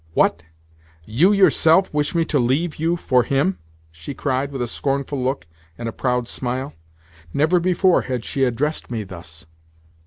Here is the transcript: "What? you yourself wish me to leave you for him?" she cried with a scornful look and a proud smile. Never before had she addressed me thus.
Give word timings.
"What? 0.15 0.41
you 1.05 1.31
yourself 1.31 1.93
wish 1.93 2.15
me 2.15 2.25
to 2.25 2.39
leave 2.39 2.77
you 2.77 2.95
for 2.97 3.21
him?" 3.21 3.59
she 3.91 4.15
cried 4.15 4.51
with 4.51 4.63
a 4.63 4.67
scornful 4.67 5.21
look 5.21 5.45
and 5.77 5.87
a 5.87 5.91
proud 5.93 6.27
smile. 6.27 6.73
Never 7.35 7.59
before 7.59 8.01
had 8.01 8.25
she 8.25 8.43
addressed 8.43 8.89
me 8.89 9.03
thus. 9.03 9.45